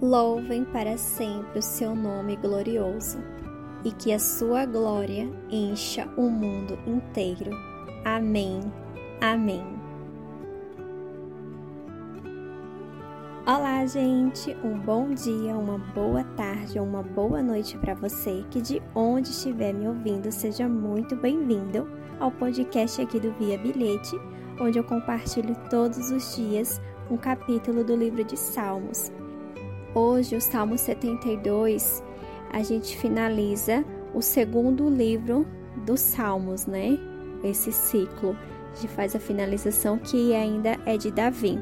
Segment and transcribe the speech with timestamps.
[0.00, 3.18] Louvem para sempre o seu nome glorioso
[3.84, 7.50] e que a sua glória encha o mundo inteiro.
[8.04, 8.60] Amém.
[9.20, 9.66] Amém.
[13.44, 14.56] Olá, gente!
[14.62, 19.30] Um bom dia, uma boa tarde ou uma boa noite para você que de onde
[19.30, 21.90] estiver me ouvindo, seja muito bem-vindo
[22.20, 24.16] ao podcast aqui do Via Bilhete,
[24.60, 26.80] onde eu compartilho todos os dias
[27.10, 29.10] um capítulo do livro de Salmos.
[29.94, 32.02] Hoje, o Salmo 72,
[32.52, 33.84] a gente finaliza
[34.14, 35.46] o segundo livro
[35.86, 36.98] dos Salmos, né?
[37.42, 38.36] Esse ciclo.
[38.72, 41.58] A gente faz a finalização que ainda é de Davi,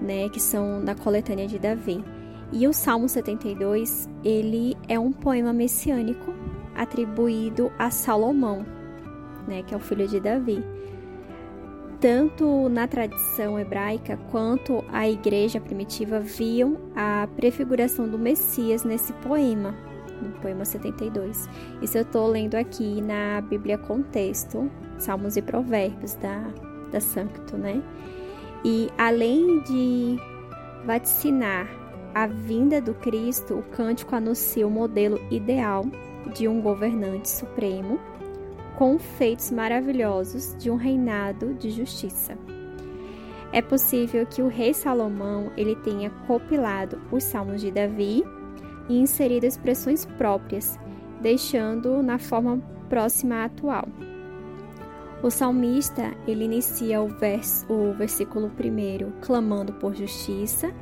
[0.00, 0.28] né?
[0.30, 2.02] Que são da coletânea de Davi.
[2.50, 6.32] E o Salmo 72, ele é um poema messiânico
[6.74, 8.64] atribuído a Salomão,
[9.46, 9.62] né?
[9.62, 10.64] Que é o filho de Davi
[12.00, 19.74] tanto na tradição hebraica quanto a igreja primitiva viam a prefiguração do Messias nesse poema,
[20.20, 21.48] no poema 72.
[21.80, 26.52] Isso eu estou lendo aqui na Bíblia Contexto, Salmos e Provérbios da,
[26.90, 27.82] da Sancto, né?
[28.64, 30.16] E além de
[30.86, 31.68] vaticinar
[32.14, 35.84] a vinda do Cristo, o cântico anuncia o modelo ideal
[36.34, 37.98] de um governante supremo
[38.76, 42.36] com feitos maravilhosos de um reinado de justiça.
[43.52, 48.24] É possível que o rei Salomão ele tenha compilado os salmos de Davi
[48.88, 50.78] e inserido expressões próprias,
[51.20, 53.86] deixando na forma próxima à atual.
[55.22, 60.74] O salmista ele inicia o, vers, o versículo 1 clamando por justiça.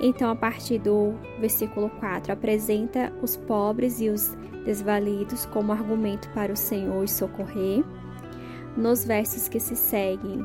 [0.00, 6.52] Então, a partir do versículo 4, apresenta os pobres e os desvalidos como argumento para
[6.52, 7.84] o Senhor e socorrer.
[8.76, 10.44] Nos versos que se seguem,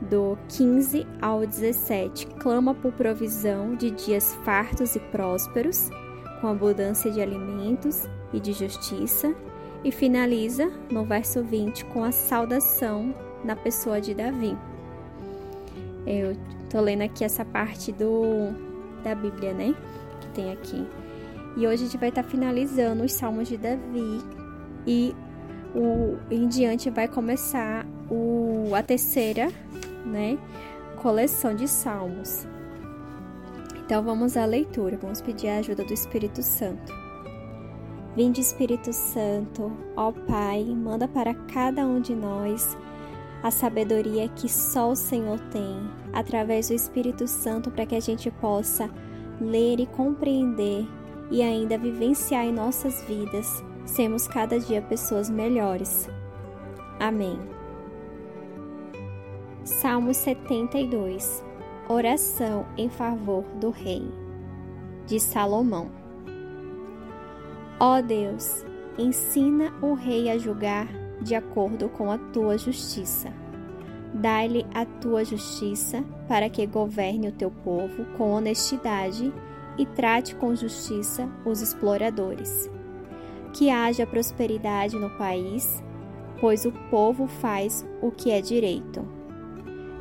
[0.00, 5.90] do 15 ao 17, clama por provisão de dias fartos e prósperos,
[6.40, 9.34] com abundância de alimentos e de justiça,
[9.82, 13.14] e finaliza no verso 20 com a saudação
[13.44, 14.56] na pessoa de Davi.
[16.06, 16.36] Eu
[16.70, 18.54] tô lendo aqui essa parte do
[19.04, 19.74] da Bíblia, né?
[20.20, 20.86] Que tem aqui.
[21.56, 24.20] E hoje a gente vai estar tá finalizando os Salmos de Davi
[24.86, 25.14] e
[25.74, 29.48] o em diante vai começar o, a terceira,
[30.04, 30.38] né,
[30.96, 32.46] coleção de salmos.
[33.84, 36.92] Então vamos à leitura, vamos pedir a ajuda do Espírito Santo.
[38.16, 42.76] Vinde Espírito Santo, ó Pai, manda para cada um de nós
[43.44, 45.76] a sabedoria que só o Senhor tem,
[46.14, 48.88] através do Espírito Santo, para que a gente possa
[49.38, 50.88] ler e compreender
[51.30, 56.08] e ainda vivenciar em nossas vidas, sermos cada dia pessoas melhores.
[56.98, 57.38] Amém.
[59.62, 61.44] Salmo 72
[61.86, 64.10] Oração em favor do Rei
[65.06, 65.90] de Salomão.
[67.78, 68.64] Ó Deus,
[68.96, 73.32] ensina o Rei a julgar de acordo com a tua justiça.
[74.14, 79.32] Dá-lhe a tua justiça para que governe o teu povo com honestidade
[79.76, 82.70] e trate com justiça os exploradores.
[83.52, 85.82] Que haja prosperidade no país,
[86.40, 89.06] pois o povo faz o que é direito.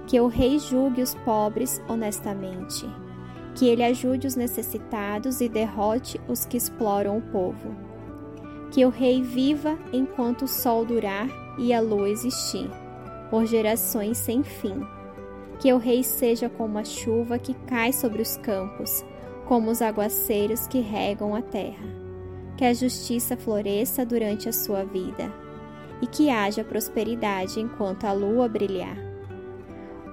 [0.07, 2.85] Que o rei julgue os pobres honestamente.
[3.55, 7.92] Que ele ajude os necessitados e derrote os que exploram o povo.
[8.73, 12.69] Que o rei viva enquanto o sol durar e a lua existir,
[13.29, 14.85] por gerações sem fim.
[15.59, 19.05] Que o rei seja como a chuva que cai sobre os campos
[19.45, 21.85] como os aguaceiros que regam a terra.
[22.57, 25.31] Que a justiça floresça durante a sua vida
[26.01, 28.97] e que haja prosperidade enquanto a lua brilhar.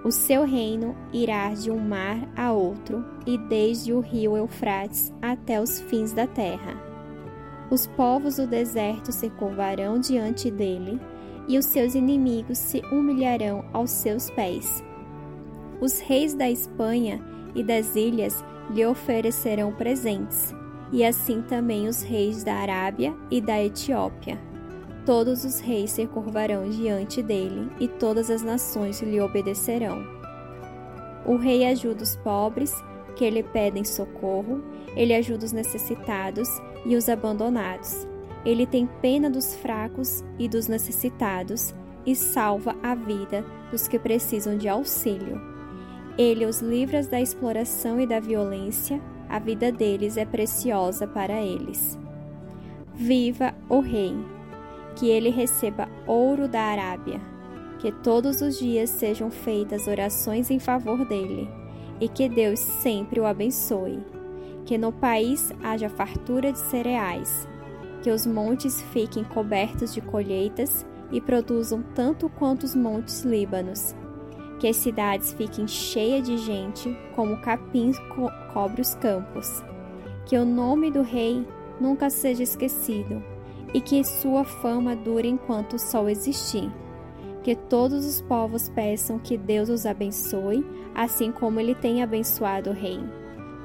[0.05, 5.61] O seu reino irá de um mar a outro e desde o rio Eufrates até
[5.61, 6.90] os fins da terra.
[7.71, 11.01] Os povos do deserto se curvarão diante dele
[11.47, 14.85] e os seus inimigos se humilharão aos seus pés.
[15.81, 17.21] Os reis da Espanha
[17.55, 20.55] e das ilhas lhe oferecerão presentes,
[20.93, 24.39] e assim também os reis da Arábia e da Etiópia.
[25.07, 30.05] Todos os reis se curvarão diante dele, e todas as nações lhe obedecerão.
[31.25, 32.75] O rei ajuda os pobres,
[33.11, 34.63] que lhe pedem socorro,
[34.97, 36.49] ele ajuda os necessitados
[36.85, 38.07] e os abandonados.
[38.45, 41.75] Ele tem pena dos fracos e dos necessitados
[42.07, 45.41] e salva a vida dos que precisam de auxílio.
[46.17, 51.99] Ele os livra da exploração e da violência, a vida deles é preciosa para eles.
[52.95, 54.15] Viva o Rei!
[54.97, 57.21] Que ele receba ouro da Arábia,
[57.79, 61.49] que todos os dias sejam feitas orações em favor dele,
[62.01, 64.03] e que Deus sempre o abençoe.
[64.65, 67.49] que no país haja fartura de cereais,
[68.03, 73.97] que os montes fiquem cobertos de colheitas e produzam tanto quanto os montes Líbanos,
[74.61, 79.63] que as cidades fiquem cheias de gente, como o capim co cobre os campos,
[80.27, 81.45] que o nome do rei
[81.81, 83.23] nunca seja esquecido
[83.73, 86.71] e que sua fama dure enquanto o sol existir.
[87.51, 90.65] Que todos os povos peçam que Deus os abençoe,
[90.95, 93.01] assim como ele tem abençoado o rei.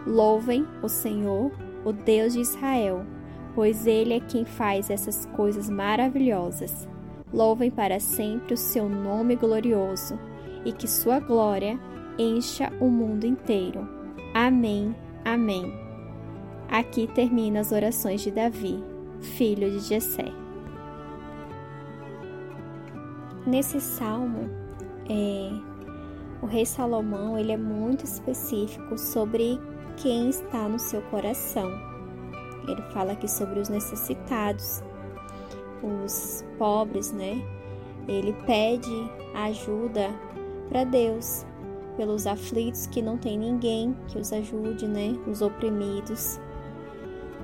[0.08, 1.52] Louvem o Senhor,
[1.86, 3.06] o Deus de Israel,
[3.54, 6.88] pois ele é quem faz essas coisas maravilhosas.
[7.32, 10.18] Louvem para sempre o seu nome glorioso
[10.66, 11.80] e que sua glória
[12.18, 13.88] encha o mundo inteiro.
[14.34, 14.96] Amém.
[15.24, 15.72] Amém.
[16.72, 18.84] Aqui termina as orações de Davi,
[19.22, 20.45] filho de Jessé.
[23.46, 24.50] Nesse salmo,
[25.08, 25.52] é,
[26.42, 29.62] o rei Salomão ele é muito específico sobre
[29.98, 31.70] quem está no seu coração.
[32.68, 34.82] Ele fala aqui sobre os necessitados,
[35.84, 37.40] os pobres, né?
[38.08, 40.10] Ele pede ajuda
[40.68, 41.46] para Deus
[41.96, 45.16] pelos aflitos que não tem ninguém que os ajude, né?
[45.28, 46.40] Os oprimidos.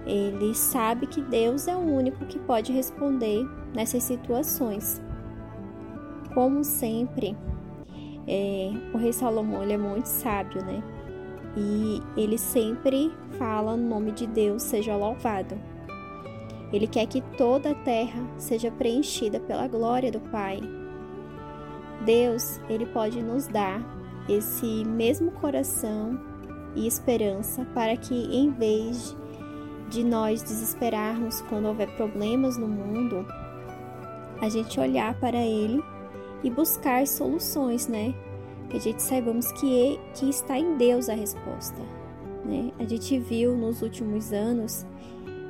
[0.05, 4.99] Ele sabe que Deus é o único que pode responder nessas situações.
[6.33, 7.35] Como sempre,
[8.27, 10.81] é, o rei Salomão ele é muito sábio, né?
[11.57, 15.59] E ele sempre fala no nome de Deus seja louvado.
[16.71, 20.61] Ele quer que toda a terra seja preenchida pela glória do Pai.
[22.05, 23.81] Deus, ele pode nos dar
[24.29, 26.17] esse mesmo coração
[26.75, 29.15] e esperança para que em vez
[29.89, 33.25] de nós desesperarmos quando houver problemas no mundo,
[34.41, 35.83] a gente olhar para ele
[36.43, 38.13] e buscar soluções, né?
[38.69, 41.81] Que a gente saibamos que, que está em Deus a resposta.
[42.45, 42.71] Né?
[42.79, 44.85] A gente viu nos últimos anos,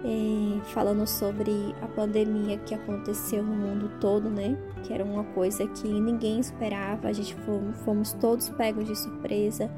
[0.03, 1.51] é, falando sobre
[1.81, 4.57] a pandemia que aconteceu no mundo todo, né?
[4.83, 9.69] Que era uma coisa que ninguém esperava, a gente fomos, fomos todos pegos de surpresa,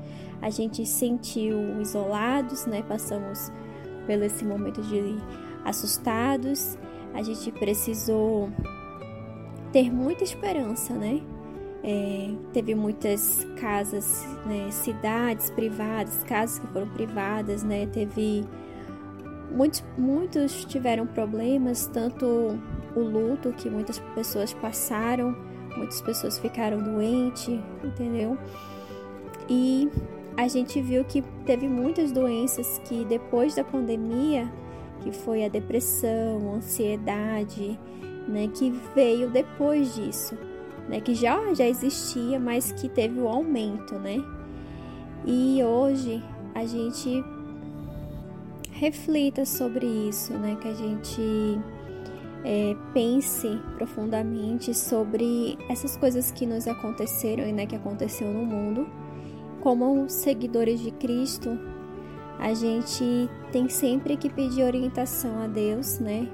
[0.42, 2.82] a gente sentiu isolados, né?
[2.84, 3.52] Passamos
[4.08, 5.18] pelo esse momento de
[5.66, 6.78] assustados,
[7.14, 8.50] a gente precisou
[9.74, 11.22] ter muita esperança, né?
[11.84, 17.88] É, teve muitas casas, né, cidades privadas, casas que foram privadas, né?
[17.88, 18.46] Teve
[19.52, 22.58] muitos, muitos tiveram problemas, tanto
[22.96, 25.36] o luto que muitas pessoas passaram,
[25.76, 28.38] muitas pessoas ficaram doentes, entendeu?
[29.50, 29.90] E
[30.38, 34.50] a gente viu que teve muitas doenças que depois da pandemia,
[35.02, 37.78] que foi a depressão, a ansiedade,
[38.28, 40.38] né, que veio depois disso,
[40.88, 44.24] né, que já já existia, mas que teve o um aumento, né?
[45.26, 46.22] E hoje
[46.54, 47.24] a gente
[48.72, 51.62] reflita sobre isso, né, que a gente
[52.44, 53.48] é, pense
[53.78, 58.88] profundamente sobre essas coisas que nos aconteceram e né, que aconteceu no mundo.
[59.62, 61.58] Como seguidores de Cristo,
[62.38, 66.28] a gente tem sempre que pedir orientação a Deus, né?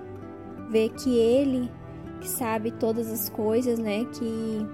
[0.70, 1.70] Ver que Ele
[2.20, 4.06] que sabe todas as coisas, né?
[4.06, 4.66] Que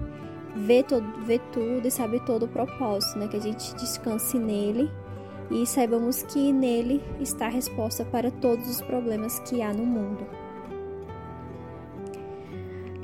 [0.56, 3.28] vê, todo, vê tudo e sabe todo o propósito, né?
[3.28, 4.90] Que a gente descanse nele
[5.50, 10.26] e saibamos que nele está a resposta para todos os problemas que há no mundo.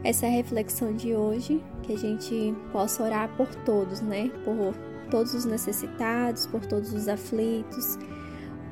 [0.05, 4.31] Essa é a reflexão de hoje, que a gente possa orar por todos, né?
[4.45, 4.75] Por
[5.11, 7.99] todos os necessitados, por todos os aflitos,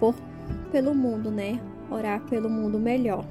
[0.01, 0.15] por
[0.73, 1.61] pelo mundo, né?
[1.89, 3.25] Orar pelo mundo melhor.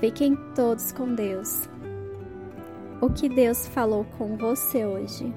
[0.00, 1.68] Fiquem todos com Deus.
[3.02, 5.30] O que Deus falou com você hoje?